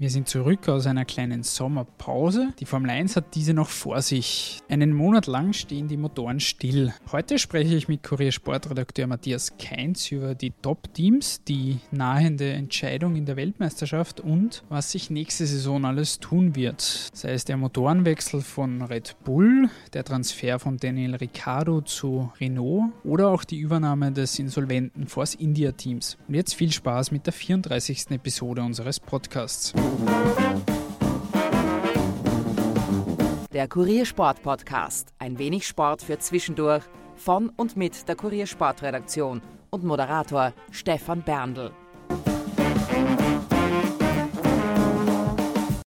Wir 0.00 0.08
sind 0.08 0.30
zurück 0.30 0.66
aus 0.70 0.86
einer 0.86 1.04
kleinen 1.04 1.42
Sommerpause. 1.42 2.54
Die 2.58 2.64
Formel 2.64 2.88
1 2.88 3.16
hat 3.16 3.34
diese 3.34 3.52
noch 3.52 3.68
vor 3.68 4.00
sich. 4.00 4.58
Einen 4.70 4.94
Monat 4.94 5.26
lang 5.26 5.52
stehen 5.52 5.88
die 5.88 5.98
Motoren 5.98 6.40
still. 6.40 6.94
Heute 7.12 7.38
spreche 7.38 7.74
ich 7.74 7.86
mit 7.86 8.02
Kurier 8.02 8.32
Sportredakteur 8.32 9.06
Matthias 9.06 9.58
Keinz 9.58 10.10
über 10.10 10.34
die 10.34 10.54
Top-Teams, 10.62 11.44
die 11.44 11.80
nahende 11.90 12.50
Entscheidung 12.50 13.14
in 13.14 13.26
der 13.26 13.36
Weltmeisterschaft 13.36 14.20
und 14.20 14.62
was 14.70 14.90
sich 14.92 15.10
nächste 15.10 15.44
Saison 15.44 15.84
alles 15.84 16.18
tun 16.18 16.56
wird. 16.56 16.80
Sei 17.12 17.32
es 17.32 17.44
der 17.44 17.58
Motorenwechsel 17.58 18.40
von 18.40 18.80
Red 18.80 19.16
Bull, 19.22 19.68
der 19.92 20.04
Transfer 20.04 20.58
von 20.58 20.78
Daniel 20.78 21.16
Ricciardo 21.16 21.82
zu 21.82 22.32
Renault 22.40 22.90
oder 23.04 23.28
auch 23.28 23.44
die 23.44 23.58
Übernahme 23.58 24.12
des 24.12 24.38
insolventen 24.38 25.08
Force 25.08 25.34
India 25.34 25.72
Teams. 25.72 26.16
Und 26.26 26.36
jetzt 26.36 26.54
viel 26.54 26.72
Spaß 26.72 27.10
mit 27.10 27.26
der 27.26 27.34
34. 27.34 28.12
Episode 28.12 28.62
unseres 28.62 28.98
Podcasts. 28.98 29.74
Der 33.52 33.68
Kuriersport 33.68 34.42
Podcast. 34.42 35.12
Ein 35.18 35.38
wenig 35.38 35.66
Sport 35.66 36.02
für 36.02 36.18
zwischendurch. 36.18 36.84
Von 37.16 37.50
und 37.50 37.76
mit 37.76 38.08
der 38.08 38.16
Kuriersportredaktion 38.16 39.42
und 39.70 39.84
Moderator 39.84 40.54
Stefan 40.70 41.22
Berndl. 41.22 41.70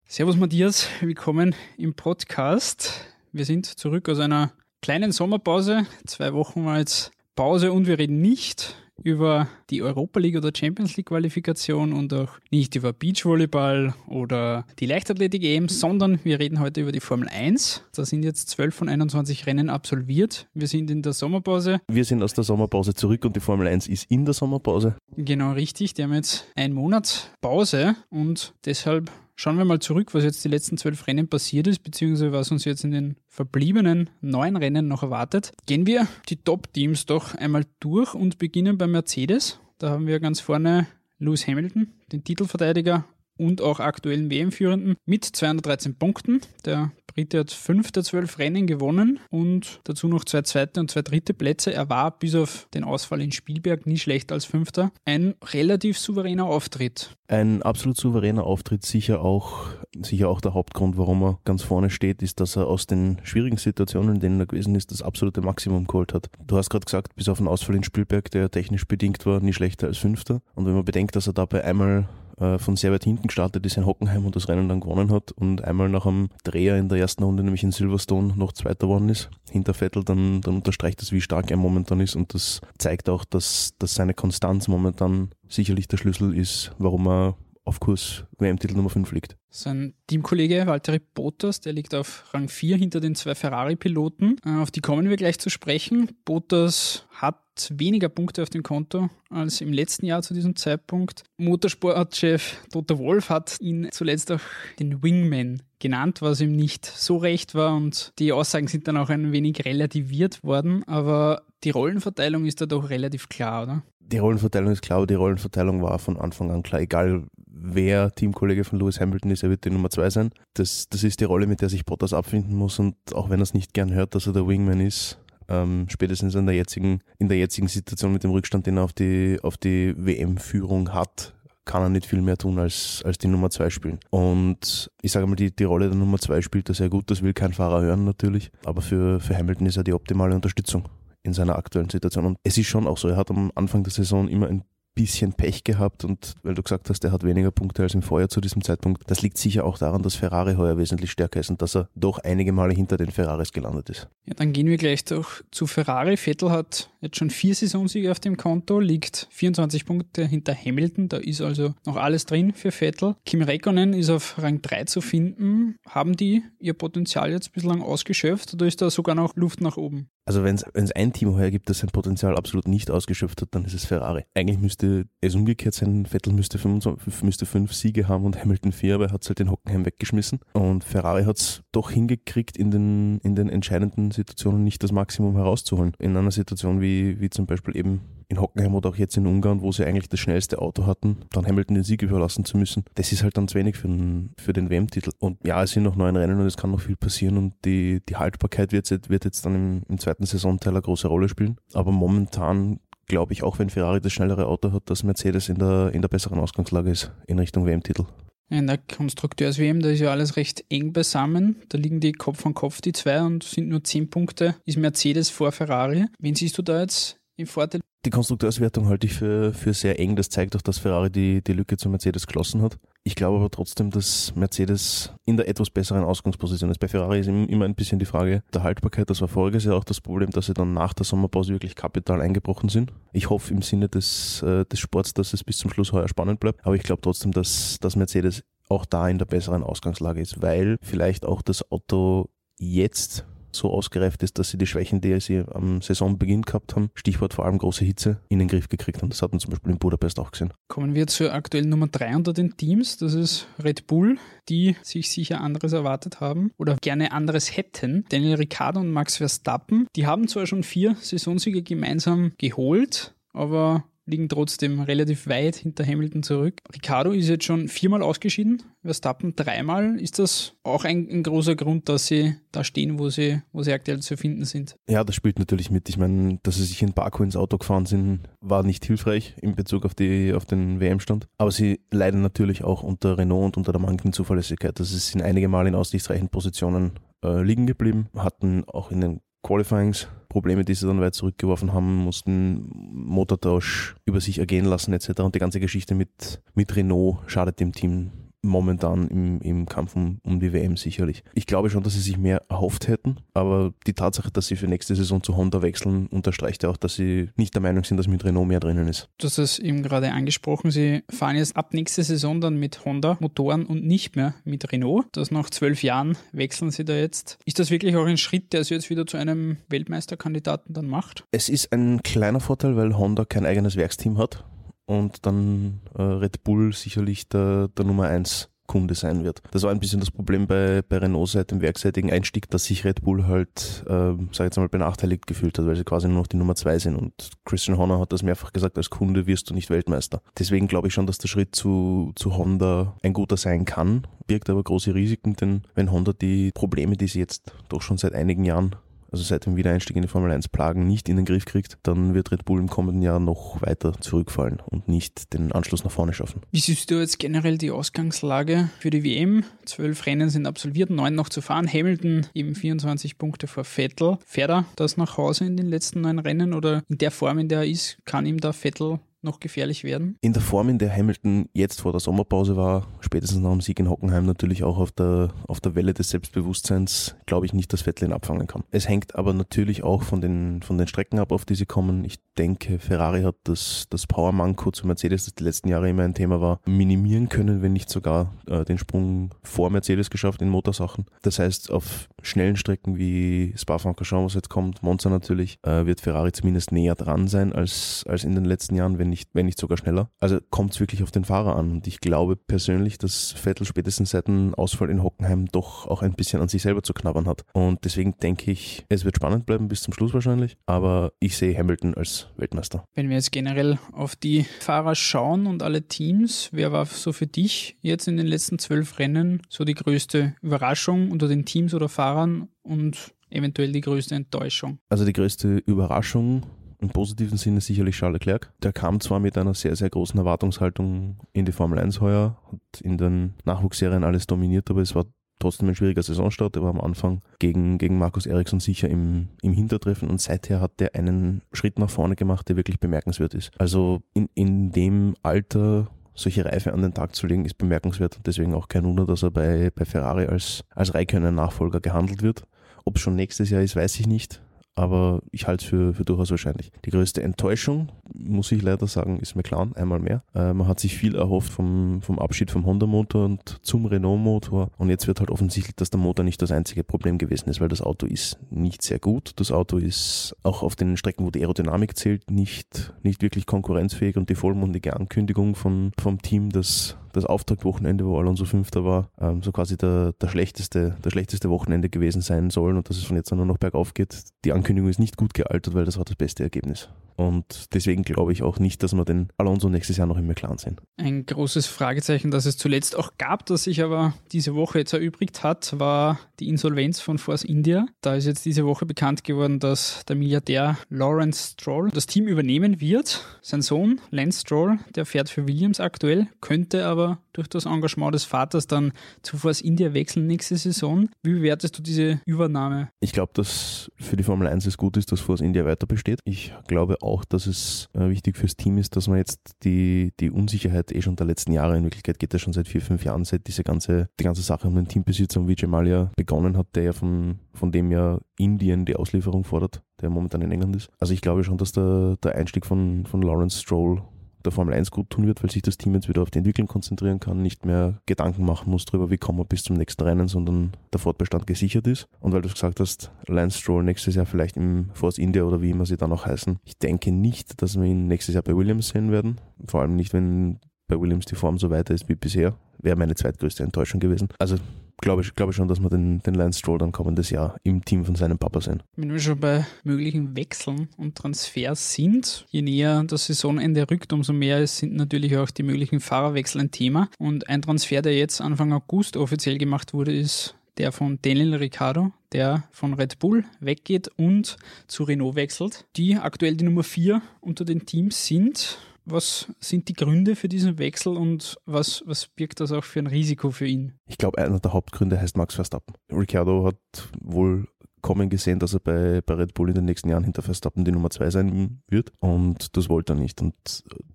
Servus 0.08 0.36
Matthias, 0.36 0.88
willkommen 1.00 1.54
im 1.78 1.94
Podcast. 1.94 3.06
Wir 3.30 3.44
sind 3.44 3.66
zurück 3.66 4.08
aus 4.08 4.18
einer 4.18 4.52
kleinen 4.82 5.12
Sommerpause. 5.12 5.86
Zwei 6.06 6.32
Wochen 6.34 6.64
war 6.64 6.78
jetzt 6.78 7.12
Pause 7.36 7.72
und 7.72 7.86
wir 7.86 7.98
reden 7.98 8.20
nicht 8.20 8.74
über 9.02 9.48
die 9.70 9.82
Europa 9.82 10.20
League 10.20 10.36
oder 10.36 10.50
Champions 10.54 10.96
League 10.96 11.06
Qualifikation 11.06 11.92
und 11.92 12.12
auch 12.12 12.38
nicht 12.50 12.74
über 12.76 12.92
Beachvolleyball 12.92 13.94
oder 14.06 14.64
die 14.78 14.86
Leichtathletik 14.86 15.42
EM, 15.42 15.68
sondern 15.68 16.20
wir 16.24 16.38
reden 16.38 16.60
heute 16.60 16.82
über 16.82 16.92
die 16.92 17.00
Formel 17.00 17.28
1. 17.28 17.84
Da 17.94 18.04
sind 18.04 18.22
jetzt 18.22 18.48
12 18.50 18.74
von 18.74 18.88
21 18.88 19.46
Rennen 19.46 19.70
absolviert. 19.70 20.48
Wir 20.54 20.68
sind 20.68 20.90
in 20.90 21.02
der 21.02 21.12
Sommerpause. 21.12 21.80
Wir 21.88 22.04
sind 22.04 22.22
aus 22.22 22.34
der 22.34 22.44
Sommerpause 22.44 22.94
zurück 22.94 23.24
und 23.24 23.36
die 23.36 23.40
Formel 23.40 23.66
1 23.66 23.88
ist 23.88 24.10
in 24.10 24.24
der 24.24 24.34
Sommerpause. 24.34 24.96
Genau 25.16 25.52
richtig. 25.52 25.94
Die 25.94 26.02
haben 26.02 26.14
jetzt 26.14 26.46
einen 26.56 26.74
Monat 26.74 27.30
Pause 27.40 27.96
und 28.10 28.54
deshalb 28.64 29.10
Schauen 29.42 29.56
wir 29.56 29.64
mal 29.64 29.78
zurück, 29.78 30.12
was 30.12 30.22
jetzt 30.22 30.44
die 30.44 30.50
letzten 30.50 30.76
zwölf 30.76 31.06
Rennen 31.06 31.26
passiert 31.26 31.66
ist, 31.66 31.82
beziehungsweise 31.82 32.30
was 32.30 32.50
uns 32.50 32.66
jetzt 32.66 32.84
in 32.84 32.90
den 32.90 33.16
verbliebenen 33.26 34.10
neun 34.20 34.54
Rennen 34.54 34.86
noch 34.86 35.02
erwartet. 35.02 35.52
Gehen 35.64 35.86
wir 35.86 36.06
die 36.28 36.36
Top-Teams 36.36 37.06
doch 37.06 37.34
einmal 37.36 37.64
durch 37.80 38.12
und 38.12 38.36
beginnen 38.36 38.76
bei 38.76 38.86
Mercedes. 38.86 39.58
Da 39.78 39.88
haben 39.88 40.06
wir 40.06 40.20
ganz 40.20 40.40
vorne 40.40 40.88
Lewis 41.18 41.46
Hamilton, 41.46 41.88
den 42.12 42.22
Titelverteidiger 42.22 43.06
und 43.40 43.62
auch 43.62 43.80
aktuellen 43.80 44.30
WM-Führenden 44.30 44.96
mit 45.06 45.24
213 45.24 45.96
Punkten. 45.96 46.40
Der 46.64 46.92
Brite 47.06 47.40
hat 47.40 47.50
fünf 47.50 47.90
der 47.90 48.04
zwölf 48.04 48.38
Rennen 48.38 48.66
gewonnen 48.66 49.18
und 49.30 49.80
dazu 49.84 50.08
noch 50.08 50.24
zwei 50.24 50.42
zweite 50.42 50.78
und 50.80 50.90
zwei 50.90 51.02
dritte 51.02 51.34
Plätze. 51.34 51.72
Er 51.72 51.88
war 51.88 52.16
bis 52.18 52.34
auf 52.34 52.68
den 52.74 52.84
Ausfall 52.84 53.20
in 53.20 53.32
Spielberg 53.32 53.86
nie 53.86 53.98
schlechter 53.98 54.34
als 54.34 54.44
Fünfter. 54.44 54.92
Ein 55.04 55.34
relativ 55.52 55.98
souveräner 55.98 56.44
Auftritt. 56.44 57.16
Ein 57.28 57.62
absolut 57.62 57.96
souveräner 57.96 58.44
Auftritt, 58.44 58.84
sicher 58.84 59.22
auch, 59.22 59.68
sicher 60.02 60.28
auch 60.28 60.40
der 60.40 60.54
Hauptgrund, 60.54 60.96
warum 60.98 61.22
er 61.22 61.38
ganz 61.44 61.62
vorne 61.62 61.90
steht, 61.90 62.22
ist, 62.22 62.40
dass 62.40 62.56
er 62.56 62.66
aus 62.66 62.86
den 62.86 63.20
schwierigen 63.22 63.56
Situationen, 63.56 64.16
in 64.16 64.20
denen 64.20 64.40
er 64.40 64.46
gewesen 64.46 64.74
ist, 64.74 64.90
das 64.90 65.02
absolute 65.02 65.40
Maximum 65.40 65.86
geholt 65.86 66.12
hat. 66.12 66.28
Du 66.44 66.56
hast 66.56 66.70
gerade 66.70 66.84
gesagt, 66.84 67.14
bis 67.14 67.28
auf 67.28 67.38
den 67.38 67.48
Ausfall 67.48 67.76
in 67.76 67.84
Spielberg, 67.84 68.30
der 68.30 68.50
technisch 68.50 68.86
bedingt 68.86 69.24
war, 69.26 69.40
nie 69.40 69.52
schlechter 69.52 69.86
als 69.86 69.98
Fünfter. 69.98 70.42
Und 70.54 70.66
wenn 70.66 70.74
man 70.74 70.84
bedenkt, 70.84 71.16
dass 71.16 71.26
er 71.26 71.32
dabei 71.32 71.64
einmal 71.64 72.08
äh, 72.40 72.58
von 72.58 72.76
sehr 72.76 72.92
weit 72.92 73.04
hinten 73.04 73.28
gestartet 73.28 73.64
ist 73.66 73.76
in 73.76 73.86
Hockenheim 73.86 74.24
und 74.24 74.34
das 74.34 74.48
Rennen 74.48 74.68
dann 74.68 74.80
gewonnen 74.80 75.12
hat 75.12 75.32
und 75.32 75.62
einmal 75.62 75.88
nach 75.88 76.06
einem 76.06 76.30
Dreher 76.42 76.76
in 76.76 76.88
der 76.88 76.98
ersten 76.98 77.22
Runde, 77.22 77.42
nämlich 77.42 77.62
in 77.62 77.72
Silverstone, 77.72 78.34
noch 78.36 78.52
Zweiter 78.52 78.86
geworden 78.86 79.08
ist, 79.08 79.30
hinter 79.50 79.74
Vettel, 79.74 80.04
dann, 80.04 80.40
dann 80.40 80.56
unterstreicht 80.56 81.00
das, 81.00 81.12
wie 81.12 81.20
stark 81.20 81.50
er 81.50 81.56
momentan 81.56 82.00
ist 82.00 82.16
und 82.16 82.34
das 82.34 82.60
zeigt 82.78 83.08
auch, 83.08 83.24
dass, 83.24 83.74
dass 83.78 83.94
seine 83.94 84.14
Konstanz 84.14 84.68
momentan 84.68 85.30
sicherlich 85.48 85.88
der 85.88 85.98
Schlüssel 85.98 86.36
ist, 86.36 86.72
warum 86.78 87.06
er 87.06 87.36
auf 87.64 87.78
Kurs 87.78 88.24
WM-Titel 88.38 88.74
Nummer 88.74 88.90
5 88.90 89.12
liegt. 89.12 89.36
Sein 89.48 89.94
Teamkollege 90.06 90.66
Valtteri 90.66 90.98
Bottas, 90.98 91.60
der 91.60 91.72
liegt 91.72 91.94
auf 91.94 92.24
Rang 92.32 92.48
4 92.48 92.76
hinter 92.76 93.00
den 93.00 93.14
zwei 93.14 93.34
Ferrari-Piloten. 93.34 94.36
Äh, 94.44 94.60
auf 94.60 94.70
die 94.70 94.80
kommen 94.80 95.08
wir 95.08 95.16
gleich 95.16 95.38
zu 95.38 95.50
sprechen. 95.50 96.10
Bottas 96.24 97.06
hat 97.10 97.38
weniger 97.78 98.08
Punkte 98.08 98.42
auf 98.42 98.50
dem 98.50 98.62
Konto 98.62 99.10
als 99.28 99.60
im 99.60 99.72
letzten 99.72 100.06
Jahr 100.06 100.22
zu 100.22 100.34
diesem 100.34 100.56
Zeitpunkt. 100.56 101.24
Motorsportchef 101.38 102.62
Dr. 102.72 102.98
Wolf 102.98 103.28
hat 103.28 103.56
ihn 103.60 103.88
zuletzt 103.90 104.30
auch 104.32 104.40
den 104.78 105.02
Wingman 105.02 105.62
genannt, 105.78 106.22
was 106.22 106.40
ihm 106.40 106.52
nicht 106.52 106.86
so 106.86 107.16
recht 107.16 107.54
war 107.54 107.76
und 107.76 108.12
die 108.18 108.32
Aussagen 108.32 108.68
sind 108.68 108.86
dann 108.86 108.96
auch 108.96 109.08
ein 109.08 109.32
wenig 109.32 109.64
relativiert 109.64 110.42
worden, 110.44 110.84
aber 110.86 111.42
die 111.64 111.70
Rollenverteilung 111.70 112.46
ist 112.46 112.60
da 112.60 112.66
doch 112.66 112.90
relativ 112.90 113.28
klar, 113.28 113.64
oder? 113.64 113.82
Die 114.00 114.18
Rollenverteilung 114.18 114.72
ist 114.72 114.82
klar, 114.82 115.06
die 115.06 115.14
Rollenverteilung 115.14 115.82
war 115.82 115.98
von 115.98 116.18
Anfang 116.18 116.50
an 116.50 116.62
klar, 116.62 116.80
egal 116.80 117.24
wer 117.46 118.12
Teamkollege 118.14 118.64
von 118.64 118.78
Lewis 118.78 119.00
Hamilton 119.00 119.30
ist, 119.30 119.42
er 119.42 119.50
wird 119.50 119.64
die 119.64 119.70
Nummer 119.70 119.90
zwei 119.90 120.10
sein. 120.10 120.30
Das, 120.54 120.88
das 120.88 121.04
ist 121.04 121.20
die 121.20 121.24
Rolle, 121.24 121.46
mit 121.46 121.60
der 121.60 121.68
sich 121.68 121.84
Bottas 121.84 122.12
abfinden 122.12 122.56
muss 122.56 122.78
und 122.78 122.96
auch 123.14 123.30
wenn 123.30 123.40
er 123.40 123.44
es 123.44 123.54
nicht 123.54 123.74
gern 123.74 123.92
hört, 123.92 124.14
dass 124.14 124.26
er 124.26 124.32
der 124.32 124.46
Wingman 124.46 124.80
ist, 124.80 125.18
ähm, 125.50 125.86
spätestens 125.88 126.34
in 126.34 126.46
der 126.46 126.54
jetzigen, 126.54 127.00
in 127.18 127.28
der 127.28 127.38
jetzigen 127.38 127.68
Situation 127.68 128.12
mit 128.12 128.24
dem 128.24 128.30
Rückstand, 128.30 128.66
den 128.66 128.78
er 128.78 128.84
auf 128.84 128.92
die, 128.92 129.38
auf 129.42 129.56
die 129.56 129.94
WM-Führung 129.96 130.94
hat, 130.94 131.34
kann 131.64 131.82
er 131.82 131.88
nicht 131.88 132.06
viel 132.06 132.22
mehr 132.22 132.36
tun 132.36 132.58
als, 132.58 133.02
als 133.04 133.18
die 133.18 133.28
Nummer 133.28 133.50
zwei 133.50 133.70
spielen. 133.70 134.00
Und 134.10 134.90
ich 135.02 135.12
sage 135.12 135.26
mal, 135.26 135.36
die, 135.36 135.54
die 135.54 135.64
Rolle 135.64 135.88
der 135.88 135.98
Nummer 135.98 136.18
zwei 136.18 136.40
spielt 136.42 136.68
er 136.68 136.74
sehr 136.74 136.88
gut, 136.88 137.10
das 137.10 137.22
will 137.22 137.34
kein 137.34 137.52
Fahrer 137.52 137.82
hören 137.82 138.04
natürlich, 138.04 138.50
aber 138.64 138.80
für, 138.80 139.20
für 139.20 139.36
Hamilton 139.36 139.66
ist 139.66 139.76
er 139.76 139.84
die 139.84 139.92
optimale 139.92 140.34
Unterstützung 140.34 140.84
in 141.22 141.34
seiner 141.34 141.56
aktuellen 141.56 141.90
Situation. 141.90 142.24
Und 142.24 142.38
es 142.44 142.56
ist 142.56 142.66
schon 142.66 142.86
auch 142.86 142.98
so, 142.98 143.08
er 143.08 143.16
hat 143.16 143.30
am 143.30 143.52
Anfang 143.54 143.82
der 143.82 143.92
Saison 143.92 144.28
immer 144.28 144.48
ein 144.48 144.64
bisschen 144.94 145.32
Pech 145.32 145.64
gehabt 145.64 146.04
und 146.04 146.34
weil 146.42 146.54
du 146.54 146.62
gesagt 146.62 146.90
hast, 146.90 147.04
er 147.04 147.12
hat 147.12 147.24
weniger 147.24 147.50
Punkte 147.50 147.82
als 147.82 147.94
im 147.94 148.02
Vorjahr 148.02 148.28
zu 148.28 148.40
diesem 148.40 148.62
Zeitpunkt. 148.62 149.02
Das 149.06 149.22
liegt 149.22 149.38
sicher 149.38 149.64
auch 149.64 149.78
daran, 149.78 150.02
dass 150.02 150.14
Ferrari 150.14 150.54
heuer 150.54 150.76
wesentlich 150.76 151.10
stärker 151.10 151.40
ist 151.40 151.50
und 151.50 151.62
dass 151.62 151.76
er 151.76 151.88
doch 151.94 152.18
einige 152.18 152.52
Male 152.52 152.74
hinter 152.74 152.96
den 152.96 153.10
Ferraris 153.10 153.52
gelandet 153.52 153.90
ist. 153.90 154.08
Ja, 154.26 154.34
dann 154.34 154.52
gehen 154.52 154.66
wir 154.66 154.76
gleich 154.76 155.04
doch 155.04 155.42
zu 155.50 155.66
Ferrari. 155.66 156.16
Vettel 156.16 156.50
hat 156.50 156.90
jetzt 157.00 157.16
schon 157.16 157.30
vier 157.30 157.54
Saisonsiege 157.54 158.10
auf 158.10 158.20
dem 158.20 158.36
Konto, 158.36 158.80
liegt 158.80 159.28
24 159.30 159.86
Punkte 159.86 160.26
hinter 160.26 160.54
Hamilton. 160.54 161.08
Da 161.08 161.18
ist 161.18 161.40
also 161.40 161.74
noch 161.86 161.96
alles 161.96 162.26
drin 162.26 162.52
für 162.52 162.70
Vettel. 162.70 163.16
Kim 163.24 163.42
Räikkönen 163.42 163.92
ist 163.92 164.10
auf 164.10 164.36
Rang 164.38 164.60
3 164.62 164.84
zu 164.84 165.00
finden. 165.00 165.76
Haben 165.88 166.16
die 166.16 166.42
ihr 166.58 166.74
Potenzial 166.74 167.30
jetzt 167.30 167.52
bislang 167.52 167.82
ausgeschöpft 167.82 168.54
oder 168.54 168.66
ist 168.66 168.82
da 168.82 168.90
sogar 168.90 169.14
noch 169.14 169.36
Luft 169.36 169.60
nach 169.60 169.76
oben? 169.76 170.10
Also 170.30 170.44
wenn 170.44 170.54
es 170.54 170.92
ein 170.92 171.12
Team 171.12 171.34
heuer 171.34 171.50
gibt, 171.50 171.68
das 171.70 171.80
sein 171.80 171.90
Potenzial 171.90 172.36
absolut 172.36 172.68
nicht 172.68 172.88
ausgeschöpft 172.88 173.42
hat, 173.42 173.48
dann 173.50 173.64
ist 173.64 173.74
es 173.74 173.84
Ferrari. 173.84 174.26
Eigentlich 174.32 174.60
müsste 174.60 175.06
es 175.20 175.34
umgekehrt 175.34 175.74
sein, 175.74 176.06
Vettel 176.06 176.32
müsste, 176.32 176.56
25, 176.56 177.24
müsste 177.24 177.46
fünf 177.46 177.74
Siege 177.74 178.06
haben 178.06 178.24
und 178.24 178.40
Hamilton 178.40 178.70
vier, 178.70 178.94
aber 178.94 179.06
er 179.06 179.12
hat 179.12 179.26
halt 179.26 179.40
den 179.40 179.50
Hockenheim 179.50 179.84
weggeschmissen. 179.84 180.38
Und 180.52 180.84
Ferrari 180.84 181.24
hat 181.24 181.38
es 181.38 181.62
doch 181.72 181.90
hingekriegt, 181.90 182.56
in 182.56 182.70
den, 182.70 183.18
in 183.24 183.34
den 183.34 183.48
entscheidenden 183.48 184.12
Situationen 184.12 184.62
nicht 184.62 184.84
das 184.84 184.92
Maximum 184.92 185.34
herauszuholen. 185.34 185.94
In 185.98 186.16
einer 186.16 186.30
Situation 186.30 186.80
wie, 186.80 187.20
wie 187.20 187.30
zum 187.30 187.46
Beispiel 187.46 187.76
eben 187.76 188.00
in 188.30 188.40
Hockenheim 188.40 188.74
oder 188.74 188.90
auch 188.90 188.96
jetzt 188.96 189.16
in 189.16 189.26
Ungarn, 189.26 189.60
wo 189.60 189.72
sie 189.72 189.84
eigentlich 189.84 190.08
das 190.08 190.20
schnellste 190.20 190.60
Auto 190.60 190.86
hatten, 190.86 191.18
dann 191.32 191.46
Hamilton 191.46 191.74
den 191.74 191.84
Sieg 191.84 192.02
überlassen 192.02 192.44
zu 192.44 192.56
müssen, 192.56 192.84
das 192.94 193.12
ist 193.12 193.22
halt 193.22 193.36
dann 193.36 193.48
zu 193.48 193.56
wenig 193.56 193.76
für 193.76 193.88
den, 193.88 194.30
für 194.38 194.52
den 194.52 194.70
WM-Titel. 194.70 195.10
Und 195.18 195.38
ja, 195.44 195.62
es 195.62 195.72
sind 195.72 195.82
noch 195.82 195.96
neun 195.96 196.16
Rennen 196.16 196.40
und 196.40 196.46
es 196.46 196.56
kann 196.56 196.70
noch 196.70 196.80
viel 196.80 196.96
passieren 196.96 197.36
und 197.36 197.54
die, 197.64 198.00
die 198.08 198.16
Haltbarkeit 198.16 198.72
wird, 198.72 198.88
wird 199.10 199.24
jetzt 199.24 199.44
dann 199.44 199.54
im, 199.54 199.82
im 199.88 199.98
zweiten 199.98 200.24
Saisonteil 200.24 200.72
eine 200.72 200.82
große 200.82 201.08
Rolle 201.08 201.28
spielen. 201.28 201.56
Aber 201.74 201.90
momentan 201.92 202.80
glaube 203.06 203.32
ich, 203.32 203.42
auch 203.42 203.58
wenn 203.58 203.70
Ferrari 203.70 204.00
das 204.00 204.12
schnellere 204.12 204.46
Auto 204.46 204.72
hat, 204.72 204.88
dass 204.88 205.02
Mercedes 205.02 205.48
in 205.48 205.58
der, 205.58 205.90
in 205.92 206.00
der 206.00 206.08
besseren 206.08 206.38
Ausgangslage 206.38 206.90
ist 206.90 207.10
in 207.26 207.40
Richtung 207.40 207.66
WM-Titel. 207.66 208.04
In 208.50 208.66
der 208.66 208.78
Konstrukteurs-WM, 208.78 209.80
da 209.80 209.90
ist 209.90 210.00
ja 210.00 210.10
alles 210.10 210.36
recht 210.36 210.64
eng 210.70 210.92
beisammen. 210.92 211.56
Da 211.68 211.78
liegen 211.78 212.00
die 212.00 212.10
Kopf 212.10 212.44
an 212.46 212.54
Kopf, 212.54 212.80
die 212.80 212.92
zwei, 212.92 213.22
und 213.22 213.44
sind 213.44 213.68
nur 213.68 213.84
zehn 213.84 214.10
Punkte. 214.10 214.56
Ist 214.64 214.76
Mercedes 214.76 215.30
vor 215.30 215.52
Ferrari. 215.52 216.06
Wen 216.18 216.34
siehst 216.34 216.58
du 216.58 216.62
da 216.62 216.80
jetzt 216.80 217.19
im 217.40 217.46
Vorteil? 217.46 217.80
Die 218.06 218.10
Konstrukteurswertung 218.10 218.88
halte 218.88 219.06
ich 219.06 219.12
für, 219.12 219.52
für 219.52 219.74
sehr 219.74 220.00
eng. 220.00 220.16
Das 220.16 220.30
zeigt 220.30 220.56
auch, 220.56 220.62
dass 220.62 220.78
Ferrari 220.78 221.10
die, 221.10 221.42
die 221.42 221.52
Lücke 221.52 221.76
zu 221.76 221.90
Mercedes 221.90 222.26
geschlossen 222.26 222.62
hat. 222.62 222.78
Ich 223.02 223.14
glaube 223.14 223.38
aber 223.38 223.50
trotzdem, 223.50 223.90
dass 223.90 224.34
Mercedes 224.34 225.12
in 225.26 225.36
der 225.36 225.48
etwas 225.48 225.68
besseren 225.68 226.04
Ausgangsposition 226.04 226.70
ist. 226.70 226.78
Bei 226.78 226.88
Ferrari 226.88 227.20
ist 227.20 227.28
immer 227.28 227.66
ein 227.66 227.74
bisschen 227.74 227.98
die 227.98 228.06
Frage 228.06 228.42
der 228.54 228.62
Haltbarkeit. 228.62 229.10
Das 229.10 229.20
war 229.20 229.28
voriges 229.28 229.64
Jahr 229.64 229.76
auch 229.76 229.84
das 229.84 230.00
Problem, 230.00 230.30
dass 230.30 230.46
sie 230.46 230.54
dann 230.54 230.72
nach 230.72 230.94
der 230.94 231.04
Sommerpause 231.04 231.52
wirklich 231.52 231.74
kapital 231.74 232.22
eingebrochen 232.22 232.70
sind. 232.70 232.92
Ich 233.12 233.28
hoffe 233.28 233.52
im 233.52 233.60
Sinne 233.60 233.88
des, 233.88 234.42
äh, 234.42 234.64
des 234.64 234.80
Sports, 234.80 235.12
dass 235.12 235.34
es 235.34 235.44
bis 235.44 235.58
zum 235.58 235.70
Schluss 235.70 235.92
heuer 235.92 236.08
spannend 236.08 236.40
bleibt. 236.40 236.64
Aber 236.64 236.76
ich 236.76 236.82
glaube 236.82 237.02
trotzdem, 237.02 237.32
dass, 237.32 237.78
dass 237.80 237.96
Mercedes 237.96 238.44
auch 238.70 238.86
da 238.86 239.08
in 239.08 239.18
der 239.18 239.26
besseren 239.26 239.62
Ausgangslage 239.62 240.20
ist, 240.20 240.40
weil 240.40 240.78
vielleicht 240.80 241.26
auch 241.26 241.42
das 241.42 241.70
Auto 241.70 242.30
jetzt 242.58 243.26
so 243.52 243.70
ausgereift 243.70 244.22
ist, 244.22 244.38
dass 244.38 244.50
sie 244.50 244.58
die 244.58 244.66
Schwächen, 244.66 245.00
die 245.00 245.18
sie 245.20 245.44
am 245.50 245.82
Saisonbeginn 245.82 246.42
gehabt 246.42 246.76
haben, 246.76 246.90
Stichwort 246.94 247.34
vor 247.34 247.44
allem 247.44 247.58
große 247.58 247.84
Hitze, 247.84 248.20
in 248.28 248.38
den 248.38 248.48
Griff 248.48 248.68
gekriegt 248.68 249.02
haben. 249.02 249.10
Das 249.10 249.22
hat 249.22 249.32
man 249.32 249.40
zum 249.40 249.50
Beispiel 249.50 249.72
in 249.72 249.78
Budapest 249.78 250.18
auch 250.18 250.30
gesehen. 250.30 250.52
Kommen 250.68 250.94
wir 250.94 251.06
zur 251.06 251.32
aktuellen 251.32 251.68
Nummer 251.68 251.88
3 251.88 252.16
unter 252.16 252.32
den 252.32 252.56
Teams. 252.56 252.96
Das 252.96 253.14
ist 253.14 253.46
Red 253.62 253.86
Bull, 253.86 254.18
die 254.48 254.76
sich 254.82 255.10
sicher 255.10 255.40
anderes 255.40 255.72
erwartet 255.72 256.20
haben 256.20 256.52
oder 256.58 256.76
gerne 256.80 257.12
anderes 257.12 257.56
hätten. 257.56 258.04
Daniel 258.08 258.36
Ricciardo 258.36 258.80
und 258.80 258.92
Max 258.92 259.16
Verstappen, 259.16 259.86
die 259.96 260.06
haben 260.06 260.28
zwar 260.28 260.46
schon 260.46 260.62
vier 260.62 260.96
Saisonsiege 261.00 261.62
gemeinsam 261.62 262.32
geholt, 262.38 263.14
aber 263.32 263.84
liegen 264.10 264.28
trotzdem 264.28 264.80
relativ 264.80 265.26
weit 265.26 265.56
hinter 265.56 265.86
Hamilton 265.86 266.22
zurück. 266.22 266.54
Ricardo 266.74 267.12
ist 267.12 267.28
jetzt 267.28 267.44
schon 267.44 267.68
viermal 267.68 268.02
ausgeschieden, 268.02 268.62
Verstappen 268.82 269.36
dreimal. 269.36 270.00
Ist 270.00 270.18
das 270.18 270.54
auch 270.62 270.84
ein, 270.84 271.08
ein, 271.10 271.22
großer 271.22 271.54
Grund, 271.54 271.88
dass 271.88 272.06
sie 272.06 272.34
da 272.52 272.64
stehen, 272.64 272.98
wo 272.98 273.10
sie, 273.10 273.42
wo 273.52 273.62
sie 273.62 273.72
aktuell 273.72 274.00
zu 274.00 274.16
finden 274.16 274.44
sind? 274.44 274.76
Ja, 274.88 275.04
das 275.04 275.14
spielt 275.14 275.38
natürlich 275.38 275.70
mit. 275.70 275.88
Ich 275.88 275.98
meine, 275.98 276.38
dass 276.42 276.56
sie 276.56 276.64
sich 276.64 276.82
in 276.82 276.92
Baku 276.92 277.22
ins 277.22 277.36
Auto 277.36 277.58
gefahren 277.58 277.86
sind, 277.86 278.20
war 278.40 278.62
nicht 278.62 278.84
hilfreich 278.84 279.34
in 279.40 279.54
Bezug 279.54 279.84
auf, 279.84 279.94
die, 279.94 280.32
auf 280.34 280.46
den 280.46 280.80
WM-Stand. 280.80 281.28
Aber 281.38 281.50
sie 281.50 281.80
leiden 281.90 282.22
natürlich 282.22 282.64
auch 282.64 282.82
unter 282.82 283.18
Renault 283.18 283.44
und 283.44 283.56
unter 283.58 283.72
der 283.72 283.80
mangelnden 283.80 284.12
Zuverlässigkeit. 284.12 284.80
Das 284.80 284.92
ist 284.92 285.14
in 285.14 285.22
einige 285.22 285.48
Mal 285.48 285.66
in 285.66 285.74
aussichtsreichen 285.74 286.28
Positionen 286.28 286.92
äh, 287.22 287.42
liegen 287.42 287.66
geblieben, 287.66 288.08
hatten 288.16 288.64
auch 288.64 288.90
in 288.90 289.00
den 289.00 289.20
Qualifyings 289.42 290.08
Probleme, 290.28 290.64
die 290.64 290.74
sie 290.74 290.86
dann 290.86 291.00
weit 291.00 291.14
zurückgeworfen 291.14 291.72
haben, 291.72 291.96
mussten 291.96 292.70
Motortausch 292.92 293.96
über 294.04 294.20
sich 294.20 294.38
ergehen 294.38 294.64
lassen 294.64 294.92
etc. 294.92 295.20
Und 295.20 295.34
die 295.34 295.40
ganze 295.40 295.60
Geschichte 295.60 295.94
mit, 295.94 296.40
mit 296.54 296.76
Renault 296.76 297.18
schadet 297.26 297.58
dem 297.58 297.72
Team 297.72 298.12
momentan 298.42 299.08
im, 299.08 299.40
im 299.40 299.66
Kampf 299.66 299.96
um, 299.96 300.20
um 300.24 300.40
die 300.40 300.52
WM 300.52 300.76
sicherlich. 300.76 301.22
Ich 301.34 301.46
glaube 301.46 301.70
schon, 301.70 301.82
dass 301.82 301.94
sie 301.94 302.00
sich 302.00 302.18
mehr 302.18 302.42
erhofft 302.48 302.88
hätten, 302.88 303.16
aber 303.34 303.72
die 303.86 303.92
Tatsache, 303.92 304.30
dass 304.30 304.46
sie 304.46 304.56
für 304.56 304.66
nächste 304.66 304.94
Saison 304.94 305.22
zu 305.22 305.36
Honda 305.36 305.62
wechseln, 305.62 306.06
unterstreicht 306.06 306.62
ja 306.62 306.70
auch, 306.70 306.76
dass 306.76 306.94
sie 306.94 307.30
nicht 307.36 307.54
der 307.54 307.62
Meinung 307.62 307.84
sind, 307.84 307.96
dass 307.96 308.08
mit 308.08 308.24
Renault 308.24 308.48
mehr 308.48 308.60
drinnen 308.60 308.88
ist. 308.88 309.08
Du 309.18 309.26
hast 309.26 309.38
es 309.38 309.58
eben 309.58 309.82
gerade 309.82 310.12
angesprochen, 310.12 310.70
sie 310.70 311.02
fahren 311.10 311.36
jetzt 311.36 311.56
ab 311.56 311.74
nächste 311.74 312.02
Saison 312.02 312.40
dann 312.40 312.58
mit 312.58 312.84
Honda-Motoren 312.84 313.66
und 313.66 313.84
nicht 313.84 314.16
mehr 314.16 314.34
mit 314.44 314.72
Renault. 314.72 315.06
Das 315.12 315.30
nach 315.30 315.50
zwölf 315.50 315.82
Jahren 315.82 316.16
wechseln 316.32 316.70
sie 316.70 316.84
da 316.84 316.94
jetzt. 316.94 317.38
Ist 317.44 317.58
das 317.58 317.70
wirklich 317.70 317.96
auch 317.96 318.06
ein 318.06 318.16
Schritt, 318.16 318.52
der 318.52 318.64
sie 318.64 318.74
jetzt 318.74 318.90
wieder 318.90 319.06
zu 319.06 319.16
einem 319.16 319.58
Weltmeisterkandidaten 319.68 320.74
dann 320.74 320.88
macht? 320.88 321.24
Es 321.30 321.48
ist 321.48 321.72
ein 321.72 322.02
kleiner 322.02 322.40
Vorteil, 322.40 322.76
weil 322.76 322.96
Honda 322.96 323.24
kein 323.24 323.46
eigenes 323.46 323.76
Werksteam 323.76 324.18
hat 324.18 324.44
und 324.90 325.24
dann 325.24 325.80
äh, 325.96 326.02
Red 326.02 326.42
Bull 326.42 326.72
sicherlich 326.72 327.28
der, 327.28 327.68
der 327.68 327.84
Nummer 327.84 328.08
1 328.08 328.48
Kunde 328.66 328.94
sein 328.94 329.24
wird. 329.24 329.42
Das 329.50 329.64
war 329.64 329.72
ein 329.72 329.80
bisschen 329.80 329.98
das 329.98 330.12
Problem 330.12 330.46
bei, 330.46 330.82
bei 330.88 330.98
Renault 330.98 331.30
seit 331.30 331.50
dem 331.50 331.60
werkseitigen 331.60 332.12
Einstieg, 332.12 332.48
dass 332.50 332.64
sich 332.64 332.84
Red 332.84 333.02
Bull 333.02 333.26
halt, 333.26 333.84
äh, 333.88 334.12
sag 334.30 334.44
jetzt 334.44 334.58
mal, 334.58 334.68
benachteiligt 334.68 335.26
gefühlt 335.26 335.58
hat, 335.58 335.66
weil 335.66 335.74
sie 335.74 335.82
quasi 335.82 336.06
nur 336.06 336.18
noch 336.18 336.28
die 336.28 336.36
Nummer 336.36 336.54
2 336.54 336.78
sind. 336.78 336.96
Und 336.96 337.30
Christian 337.44 337.78
Horner 337.78 337.98
hat 337.98 338.12
das 338.12 338.22
mehrfach 338.22 338.52
gesagt, 338.52 338.76
als 338.76 338.90
Kunde 338.90 339.26
wirst 339.26 339.50
du 339.50 339.54
nicht 339.54 339.70
Weltmeister. 339.70 340.22
Deswegen 340.38 340.68
glaube 340.68 340.86
ich 340.86 340.94
schon, 340.94 341.06
dass 341.06 341.18
der 341.18 341.26
Schritt 341.26 341.56
zu, 341.56 342.12
zu 342.14 342.36
Honda 342.36 342.96
ein 343.02 343.12
guter 343.12 343.36
sein 343.36 343.64
kann, 343.64 344.06
birgt 344.28 344.48
aber 344.50 344.62
große 344.62 344.94
Risiken, 344.94 345.34
denn 345.34 345.62
wenn 345.74 345.90
Honda 345.90 346.12
die 346.12 346.52
Probleme, 346.52 346.96
die 346.96 347.08
sie 347.08 347.18
jetzt 347.18 347.52
doch 347.68 347.82
schon 347.82 347.98
seit 347.98 348.14
einigen 348.14 348.44
Jahren 348.44 348.76
also 349.12 349.24
seit 349.24 349.46
dem 349.46 349.56
Wiedereinstieg 349.56 349.96
in 349.96 350.02
die 350.02 350.08
Formel 350.08 350.30
1 350.30 350.48
Plagen 350.48 350.86
nicht 350.86 351.08
in 351.08 351.16
den 351.16 351.24
Griff 351.24 351.44
kriegt, 351.44 351.78
dann 351.82 352.14
wird 352.14 352.32
Red 352.32 352.44
Bull 352.44 352.60
im 352.60 352.68
kommenden 352.68 353.02
Jahr 353.02 353.20
noch 353.20 353.62
weiter 353.62 353.92
zurückfallen 354.00 354.60
und 354.64 354.88
nicht 354.88 355.32
den 355.34 355.52
Anschluss 355.52 355.84
nach 355.84 355.90
vorne 355.90 356.12
schaffen. 356.12 356.42
Wie 356.50 356.60
siehst 356.60 356.90
du 356.90 357.00
jetzt 357.00 357.18
generell 357.18 357.58
die 357.58 357.70
Ausgangslage 357.70 358.70
für 358.78 358.90
die 358.90 359.04
WM? 359.04 359.44
Zwölf 359.64 360.06
Rennen 360.06 360.30
sind 360.30 360.46
absolviert, 360.46 360.90
neun 360.90 361.14
noch 361.14 361.28
zu 361.28 361.40
fahren. 361.40 361.68
Hamilton 361.68 362.26
eben 362.34 362.54
24 362.54 363.18
Punkte 363.18 363.46
vor 363.46 363.64
Vettel. 363.64 364.18
Fährt 364.26 364.50
er 364.50 364.64
das 364.76 364.96
nach 364.96 365.16
Hause 365.16 365.44
in 365.44 365.56
den 365.56 365.66
letzten 365.66 366.00
neun 366.00 366.18
Rennen 366.18 366.54
oder 366.54 366.82
in 366.88 366.98
der 366.98 367.10
Form, 367.10 367.38
in 367.38 367.48
der 367.48 367.60
er 367.60 367.66
ist, 367.66 367.98
kann 368.04 368.26
ihm 368.26 368.38
da 368.38 368.52
Vettel 368.52 369.00
noch 369.22 369.40
gefährlich 369.40 369.84
werden? 369.84 370.16
In 370.20 370.32
der 370.32 370.42
Form, 370.42 370.68
in 370.68 370.78
der 370.78 370.94
Hamilton 370.94 371.48
jetzt 371.52 371.80
vor 371.80 371.92
der 371.92 372.00
Sommerpause 372.00 372.56
war, 372.56 372.86
spätestens 373.00 373.40
nach 373.40 373.50
dem 373.50 373.60
Sieg 373.60 373.78
in 373.78 373.88
Hockenheim 373.88 374.26
natürlich 374.26 374.64
auch 374.64 374.78
auf 374.78 374.92
der, 374.92 375.28
auf 375.46 375.60
der 375.60 375.74
Welle 375.74 375.94
des 375.94 376.10
Selbstbewusstseins, 376.10 377.16
glaube 377.26 377.46
ich 377.46 377.52
nicht, 377.52 377.72
dass 377.72 377.82
Vettel 377.82 378.08
ihn 378.08 378.12
abfangen 378.12 378.46
kann. 378.46 378.64
Es 378.70 378.88
hängt 378.88 379.14
aber 379.14 379.32
natürlich 379.32 379.82
auch 379.82 380.02
von 380.02 380.20
den, 380.20 380.62
von 380.62 380.78
den 380.78 380.86
Strecken 380.86 381.18
ab, 381.18 381.32
auf 381.32 381.44
die 381.44 381.54
sie 381.54 381.66
kommen. 381.66 382.04
Ich 382.04 382.18
denke, 382.38 382.78
Ferrari 382.78 383.22
hat 383.22 383.36
das, 383.44 383.86
das 383.90 384.06
Power-Manko 384.06 384.70
zu 384.70 384.86
Mercedes, 384.86 385.26
das 385.26 385.34
die 385.34 385.44
letzten 385.44 385.68
Jahre 385.68 385.90
immer 385.90 386.04
ein 386.04 386.14
Thema 386.14 386.40
war, 386.40 386.60
minimieren 386.66 387.28
können, 387.28 387.62
wenn 387.62 387.72
nicht 387.72 387.90
sogar 387.90 388.34
äh, 388.46 388.64
den 388.64 388.78
Sprung 388.78 389.34
vor 389.42 389.70
Mercedes 389.70 390.10
geschafft 390.10 390.40
in 390.40 390.48
Motorsachen. 390.48 391.06
Das 391.22 391.38
heißt, 391.38 391.70
auf 391.70 392.08
schnellen 392.22 392.56
Strecken 392.56 392.96
wie 392.96 393.54
Spa-Francorchamps, 393.56 394.26
was 394.26 394.34
jetzt 394.34 394.48
kommt, 394.48 394.82
Monza 394.82 395.10
natürlich, 395.10 395.58
äh, 395.62 395.86
wird 395.86 396.00
Ferrari 396.00 396.32
zumindest 396.32 396.72
näher 396.72 396.94
dran 396.94 397.28
sein 397.28 397.52
als, 397.52 398.04
als 398.08 398.24
in 398.24 398.34
den 398.34 398.44
letzten 398.44 398.74
Jahren, 398.74 398.98
wenn 398.98 399.09
nicht, 399.10 399.30
wenn 399.34 399.46
nicht 399.46 399.58
sogar 399.58 399.76
schneller. 399.76 400.10
Also 400.20 400.38
kommt 400.50 400.72
es 400.72 400.80
wirklich 400.80 401.02
auf 401.02 401.10
den 401.10 401.24
Fahrer 401.24 401.56
an. 401.56 401.70
Und 401.70 401.86
ich 401.86 402.00
glaube 402.00 402.36
persönlich, 402.36 402.98
dass 402.98 403.32
Vettel 403.32 403.66
spätestens 403.66 404.10
seit 404.10 404.28
dem 404.28 404.54
Ausfall 404.54 404.90
in 404.90 405.02
Hockenheim 405.02 405.46
doch 405.46 405.86
auch 405.86 406.02
ein 406.02 406.14
bisschen 406.14 406.40
an 406.40 406.48
sich 406.48 406.62
selber 406.62 406.82
zu 406.82 406.94
knabbern 406.94 407.26
hat. 407.26 407.44
Und 407.52 407.84
deswegen 407.84 408.16
denke 408.18 408.50
ich, 408.50 408.84
es 408.88 409.04
wird 409.04 409.16
spannend 409.16 409.46
bleiben 409.46 409.68
bis 409.68 409.82
zum 409.82 409.92
Schluss 409.92 410.14
wahrscheinlich. 410.14 410.56
Aber 410.66 411.12
ich 411.20 411.36
sehe 411.36 411.56
Hamilton 411.56 411.94
als 411.94 412.28
Weltmeister. 412.36 412.84
Wenn 412.94 413.08
wir 413.08 413.16
jetzt 413.16 413.32
generell 413.32 413.78
auf 413.92 414.16
die 414.16 414.44
Fahrer 414.60 414.94
schauen 414.94 415.46
und 415.46 415.62
alle 415.62 415.86
Teams, 415.88 416.48
wer 416.52 416.72
war 416.72 416.86
so 416.86 417.12
für 417.12 417.26
dich 417.26 417.76
jetzt 417.80 418.08
in 418.08 418.16
den 418.16 418.26
letzten 418.26 418.58
zwölf 418.58 418.98
Rennen 418.98 419.42
so 419.48 419.64
die 419.64 419.74
größte 419.74 420.34
Überraschung 420.40 421.10
unter 421.10 421.28
den 421.28 421.44
Teams 421.44 421.74
oder 421.74 421.88
Fahrern 421.88 422.48
und 422.62 423.12
eventuell 423.30 423.72
die 423.72 423.80
größte 423.80 424.14
Enttäuschung? 424.14 424.78
Also 424.88 425.04
die 425.04 425.12
größte 425.12 425.58
Überraschung 425.58 426.42
im 426.80 426.88
positiven 426.88 427.36
Sinne 427.36 427.60
sicherlich 427.60 427.96
Charles 427.96 428.20
Leclerc. 428.20 428.52
Der 428.62 428.72
kam 428.72 429.00
zwar 429.00 429.20
mit 429.20 429.36
einer 429.36 429.54
sehr, 429.54 429.76
sehr 429.76 429.90
großen 429.90 430.18
Erwartungshaltung 430.18 431.18
in 431.32 431.44
die 431.44 431.52
Formel 431.52 431.78
1 431.78 432.00
heuer, 432.00 432.36
hat 432.50 432.80
in 432.80 432.98
den 432.98 433.34
Nachwuchsserien 433.44 434.04
alles 434.04 434.26
dominiert, 434.26 434.70
aber 434.70 434.80
es 434.80 434.94
war 434.94 435.04
trotzdem 435.38 435.68
ein 435.68 435.74
schwieriger 435.74 436.02
Saisonstart. 436.02 436.56
Er 436.56 436.62
war 436.62 436.70
am 436.70 436.80
Anfang 436.80 437.22
gegen, 437.38 437.78
gegen 437.78 437.98
Markus 437.98 438.26
Eriksson 438.26 438.60
sicher 438.60 438.88
im, 438.88 439.28
im 439.42 439.52
Hintertreffen 439.52 440.08
und 440.08 440.20
seither 440.20 440.60
hat 440.60 440.80
er 440.80 440.94
einen 440.94 441.42
Schritt 441.52 441.78
nach 441.78 441.90
vorne 441.90 442.16
gemacht, 442.16 442.48
der 442.48 442.56
wirklich 442.56 442.80
bemerkenswert 442.80 443.34
ist. 443.34 443.50
Also 443.58 444.02
in, 444.14 444.28
in 444.34 444.72
dem 444.72 445.14
Alter 445.22 445.88
solche 446.14 446.44
Reife 446.44 446.72
an 446.72 446.82
den 446.82 446.92
Tag 446.92 447.14
zu 447.14 447.26
legen, 447.26 447.44
ist 447.44 447.56
bemerkenswert 447.56 448.16
und 448.16 448.26
deswegen 448.26 448.54
auch 448.54 448.68
kein 448.68 448.84
Wunder, 448.84 449.06
dass 449.06 449.22
er 449.22 449.30
bei, 449.30 449.70
bei 449.74 449.84
Ferrari 449.84 450.26
als, 450.26 450.64
als 450.74 450.94
Raikkonen-Nachfolger 450.94 451.80
gehandelt 451.80 452.22
wird. 452.22 452.44
Ob 452.84 452.96
es 452.96 453.02
schon 453.02 453.16
nächstes 453.16 453.50
Jahr 453.50 453.62
ist, 453.62 453.76
weiß 453.76 454.00
ich 454.00 454.06
nicht 454.06 454.42
aber 454.74 455.20
ich 455.30 455.46
halte 455.46 455.64
es 455.64 455.68
für, 455.68 455.94
für 455.94 456.04
durchaus 456.04 456.30
wahrscheinlich. 456.30 456.72
Die 456.84 456.90
größte 456.90 457.22
Enttäuschung, 457.22 457.90
muss 458.12 458.52
ich 458.52 458.62
leider 458.62 458.86
sagen, 458.86 459.18
ist 459.18 459.36
McLaren, 459.36 459.74
einmal 459.76 459.98
mehr. 459.98 460.22
Äh, 460.34 460.52
man 460.52 460.68
hat 460.68 460.80
sich 460.80 460.96
viel 460.96 461.14
erhofft 461.14 461.52
vom, 461.52 462.00
vom 462.02 462.18
Abschied 462.18 462.50
vom 462.50 462.66
Honda-Motor 462.66 463.24
und 463.24 463.58
zum 463.62 463.86
Renault-Motor 463.86 464.70
und 464.78 464.88
jetzt 464.88 465.06
wird 465.06 465.20
halt 465.20 465.30
offensichtlich, 465.30 465.76
dass 465.76 465.90
der 465.90 466.00
Motor 466.00 466.24
nicht 466.24 466.40
das 466.40 466.52
einzige 466.52 466.84
Problem 466.84 467.18
gewesen 467.18 467.50
ist, 467.50 467.60
weil 467.60 467.68
das 467.68 467.82
Auto 467.82 468.06
ist 468.06 468.38
nicht 468.50 468.82
sehr 468.82 468.98
gut. 468.98 469.32
Das 469.36 469.52
Auto 469.52 469.76
ist 469.76 470.36
auch 470.42 470.62
auf 470.62 470.76
den 470.76 470.96
Strecken, 470.96 471.26
wo 471.26 471.30
die 471.30 471.40
Aerodynamik 471.40 471.96
zählt, 471.96 472.30
nicht, 472.30 472.94
nicht 473.02 473.22
wirklich 473.22 473.46
konkurrenzfähig 473.46 474.16
und 474.16 474.30
die 474.30 474.34
vollmundige 474.34 474.96
Ankündigung 474.96 475.54
von, 475.54 475.92
vom 475.98 476.22
Team, 476.22 476.50
dass 476.50 476.96
das 477.12 477.24
Auftaktwochenende, 477.24 478.06
wo 478.06 478.18
Alonso 478.18 478.44
Fünfter 478.44 478.84
war, 478.84 479.10
ähm, 479.20 479.42
so 479.42 479.52
quasi 479.52 479.76
der, 479.76 480.12
der, 480.12 480.28
schlechteste, 480.28 480.96
der 481.04 481.10
schlechteste 481.10 481.50
Wochenende 481.50 481.88
gewesen 481.88 482.22
sein 482.22 482.50
sollen 482.50 482.76
und 482.76 482.88
dass 482.88 482.96
es 482.96 483.04
von 483.04 483.16
jetzt 483.16 483.32
an 483.32 483.38
nur 483.38 483.46
noch 483.46 483.58
bergauf 483.58 483.94
geht. 483.94 484.24
Die 484.44 484.52
Ankündigung 484.52 484.90
ist 484.90 484.98
nicht 484.98 485.16
gut 485.16 485.34
gealtert, 485.34 485.74
weil 485.74 485.84
das 485.84 485.98
war 485.98 486.04
das 486.04 486.16
beste 486.16 486.42
Ergebnis. 486.42 486.88
Und 487.20 487.74
deswegen 487.74 488.02
glaube 488.02 488.32
ich 488.32 488.42
auch 488.42 488.58
nicht, 488.58 488.82
dass 488.82 488.94
wir 488.94 489.04
den 489.04 489.28
Alonso 489.36 489.68
nächstes 489.68 489.98
Jahr 489.98 490.06
noch 490.06 490.16
im 490.16 490.26
McLaren 490.26 490.56
sehen. 490.56 490.78
Ein 490.96 491.26
großes 491.26 491.66
Fragezeichen, 491.66 492.30
das 492.30 492.46
es 492.46 492.56
zuletzt 492.56 492.96
auch 492.96 493.12
gab, 493.18 493.44
das 493.44 493.64
sich 493.64 493.82
aber 493.82 494.14
diese 494.32 494.54
Woche 494.54 494.78
jetzt 494.78 494.94
erübrigt 494.94 495.44
hat, 495.44 495.78
war 495.78 496.18
die 496.38 496.48
Insolvenz 496.48 497.00
von 497.00 497.18
Force 497.18 497.44
India. 497.44 497.84
Da 498.00 498.14
ist 498.14 498.24
jetzt 498.24 498.46
diese 498.46 498.64
Woche 498.64 498.86
bekannt 498.86 499.22
geworden, 499.22 499.58
dass 499.58 500.02
der 500.06 500.16
Milliardär 500.16 500.78
Lawrence 500.88 501.52
Stroll 501.52 501.90
das 501.90 502.06
Team 502.06 502.26
übernehmen 502.26 502.80
wird. 502.80 503.22
Sein 503.42 503.60
Sohn 503.60 504.00
Lance 504.10 504.40
Stroll, 504.40 504.78
der 504.96 505.04
fährt 505.04 505.28
für 505.28 505.46
Williams 505.46 505.78
aktuell, 505.78 506.26
könnte 506.40 506.86
aber 506.86 507.18
durch 507.32 507.48
das 507.48 507.66
Engagement 507.66 508.14
des 508.14 508.24
Vaters 508.24 508.66
dann 508.66 508.92
zu 509.22 509.36
Force 509.36 509.60
India 509.60 509.94
wechseln 509.94 510.26
nächste 510.26 510.56
Saison. 510.56 511.08
Wie 511.22 511.34
bewertest 511.34 511.78
du 511.78 511.82
diese 511.82 512.20
Übernahme? 512.24 512.90
Ich 513.00 513.12
glaube, 513.12 513.32
dass 513.34 513.90
für 513.96 514.16
die 514.16 514.22
Formel 514.22 514.48
1 514.48 514.66
es 514.66 514.76
gut 514.76 514.96
ist, 514.96 515.12
dass 515.12 515.20
Force 515.20 515.40
India 515.40 515.64
weiter 515.64 515.86
besteht. 515.86 516.20
Ich 516.24 516.52
glaube 516.66 516.96
auch, 517.02 517.24
dass 517.24 517.46
es 517.46 517.88
äh, 517.94 518.08
wichtig 518.08 518.36
fürs 518.36 518.56
Team 518.56 518.78
ist, 518.78 518.96
dass 518.96 519.08
man 519.08 519.18
jetzt 519.18 519.40
die, 519.62 520.12
die 520.20 520.30
Unsicherheit 520.30 520.92
eh 520.92 521.02
schon 521.02 521.16
der 521.16 521.26
letzten 521.26 521.52
Jahre, 521.52 521.76
in 521.76 521.84
Wirklichkeit 521.84 522.18
geht 522.18 522.34
das 522.34 522.40
schon 522.40 522.52
seit 522.52 522.68
vier, 522.68 522.80
fünf 522.80 523.04
Jahren, 523.04 523.24
seit 523.24 523.46
diese 523.46 523.62
ganze, 523.64 524.08
die 524.18 524.24
ganze 524.24 524.42
Sache 524.42 524.68
um 524.68 524.74
den 524.74 524.88
Teambesitzer 524.88 525.40
um 525.40 525.48
Vijay 525.48 525.68
Malia 525.68 526.10
begonnen 526.16 526.56
hat, 526.56 526.68
der 526.74 526.84
ja 526.84 526.92
von, 526.92 527.38
von 527.52 527.72
dem 527.72 527.90
ja 527.90 528.18
Indien 528.38 528.86
die 528.86 528.96
Auslieferung 528.96 529.44
fordert, 529.44 529.82
der 530.00 530.10
momentan 530.10 530.42
in 530.42 530.50
England 530.50 530.76
ist. 530.76 530.88
Also 530.98 531.12
ich 531.12 531.20
glaube 531.20 531.44
schon, 531.44 531.58
dass 531.58 531.72
der, 531.72 532.16
der 532.22 532.34
Einstieg 532.34 532.66
von, 532.66 533.06
von 533.06 533.22
Lawrence 533.22 533.60
Stroll 533.60 534.02
der 534.44 534.52
Formel 534.52 534.74
1 534.74 534.90
gut 534.90 535.10
tun 535.10 535.26
wird, 535.26 535.42
weil 535.42 535.50
sich 535.50 535.62
das 535.62 535.78
Team 535.78 535.94
jetzt 535.94 536.08
wieder 536.08 536.22
auf 536.22 536.30
die 536.30 536.38
Entwicklung 536.38 536.66
konzentrieren 536.66 537.20
kann, 537.20 537.42
nicht 537.42 537.64
mehr 537.64 538.00
Gedanken 538.06 538.44
machen 538.44 538.70
muss 538.70 538.84
darüber, 538.84 539.10
wie 539.10 539.18
kommen 539.18 539.38
wir 539.38 539.44
bis 539.44 539.62
zum 539.62 539.76
nächsten 539.76 540.02
Rennen, 540.02 540.28
sondern 540.28 540.72
der 540.92 541.00
Fortbestand 541.00 541.46
gesichert 541.46 541.86
ist. 541.86 542.08
Und 542.20 542.32
weil 542.32 542.42
du 542.42 542.48
gesagt 542.48 542.80
hast, 542.80 543.10
Lance 543.26 543.58
Stroll 543.58 543.84
nächstes 543.84 544.14
Jahr 544.14 544.26
vielleicht 544.26 544.56
im 544.56 544.90
Force 544.94 545.18
India 545.18 545.44
oder 545.44 545.60
wie 545.60 545.70
immer 545.70 545.86
sie 545.86 545.96
dann 545.96 546.12
auch 546.12 546.26
heißen, 546.26 546.58
ich 546.64 546.78
denke 546.78 547.12
nicht, 547.12 547.62
dass 547.62 547.78
wir 547.78 547.84
ihn 547.84 548.06
nächstes 548.06 548.34
Jahr 548.34 548.42
bei 548.42 548.56
Williams 548.56 548.88
sehen 548.88 549.10
werden. 549.10 549.40
Vor 549.66 549.82
allem 549.82 549.96
nicht, 549.96 550.12
wenn 550.12 550.58
bei 550.88 551.00
Williams 551.00 551.26
die 551.26 551.36
Form 551.36 551.58
so 551.58 551.70
weiter 551.70 551.94
ist 551.94 552.08
wie 552.08 552.16
bisher. 552.16 552.56
Wäre 552.82 552.96
meine 552.96 553.14
zweitgrößte 553.14 553.62
Enttäuschung 553.62 554.00
gewesen. 554.00 554.28
Also 554.38 554.56
glaube 555.00 555.22
ich, 555.22 555.34
glaube 555.34 555.52
schon, 555.52 555.68
dass 555.68 555.80
wir 555.80 555.88
den, 555.88 556.20
den 556.20 556.34
Lance 556.34 556.58
Stroll 556.58 556.78
dann 556.78 556.92
kommendes 556.92 557.30
Jahr 557.30 557.56
im 557.62 557.84
Team 557.84 558.04
von 558.04 558.14
seinem 558.14 558.38
Papa 558.38 558.60
sehen. 558.60 558.82
Wenn 558.96 559.12
wir 559.12 559.18
schon 559.18 559.40
bei 559.40 559.66
möglichen 559.84 560.36
Wechseln 560.36 560.88
und 560.96 561.16
Transfers 561.16 561.94
sind, 561.94 562.46
je 562.50 562.62
näher 562.62 563.02
das 563.04 563.26
Saisonende 563.26 563.90
rückt, 563.90 564.12
umso 564.12 564.32
mehr 564.32 564.66
sind 564.66 564.94
natürlich 564.94 565.36
auch 565.36 565.50
die 565.50 565.62
möglichen 565.62 566.00
Fahrerwechsel 566.00 566.60
ein 566.60 566.70
Thema. 566.70 567.08
Und 567.18 567.48
ein 567.48 567.62
Transfer, 567.62 568.02
der 568.02 568.16
jetzt 568.16 568.40
Anfang 568.40 568.72
August 568.72 569.16
offiziell 569.16 569.58
gemacht 569.58 569.94
wurde, 569.94 570.14
ist 570.14 570.54
der 570.78 570.92
von 570.92 571.18
Daniel 571.22 571.56
Ricciardo, 571.56 572.12
der 572.32 572.64
von 572.70 572.94
Red 572.94 573.18
Bull 573.18 573.44
weggeht 573.60 574.08
und 574.16 574.56
zu 574.86 575.04
Renault 575.04 575.36
wechselt, 575.36 575.84
die 575.96 576.16
aktuell 576.16 576.56
die 576.56 576.64
Nummer 576.64 576.84
4 576.84 577.20
unter 577.40 577.64
den 577.64 577.84
Teams 577.86 578.26
sind. 578.26 578.78
Was 579.10 579.52
sind 579.58 579.88
die 579.88 579.94
Gründe 579.94 580.36
für 580.36 580.48
diesen 580.48 580.78
Wechsel 580.78 581.16
und 581.16 581.56
was, 581.66 582.02
was 582.06 582.26
birgt 582.26 582.60
das 582.60 582.72
auch 582.72 582.84
für 582.84 583.00
ein 583.00 583.06
Risiko 583.06 583.50
für 583.50 583.66
ihn? 583.66 583.98
Ich 584.06 584.18
glaube, 584.18 584.38
einer 584.38 584.60
der 584.60 584.72
Hauptgründe 584.72 585.20
heißt 585.20 585.36
Max 585.36 585.54
Verstappen. 585.54 585.94
Ricciardo 586.10 586.66
hat 586.66 586.76
wohl 587.20 587.66
kommen 588.00 588.28
gesehen, 588.28 588.58
dass 588.58 588.74
er 588.74 588.80
bei, 588.80 589.20
bei 589.24 589.34
Red 589.34 589.54
Bull 589.54 589.68
in 589.68 589.74
den 589.74 589.84
nächsten 589.84 590.08
Jahren 590.08 590.24
hinter 590.24 590.42
Verstappen 590.42 590.84
die 590.84 590.92
Nummer 590.92 591.10
2 591.10 591.30
sein 591.30 591.82
wird 591.88 592.12
und 592.20 592.76
das 592.76 592.88
wollte 592.88 593.14
er 593.14 593.16
nicht. 593.16 593.40
Und 593.40 593.54